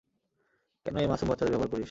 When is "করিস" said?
1.69-1.79